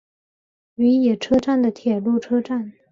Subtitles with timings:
[0.77, 2.73] 与野车站的铁路车站。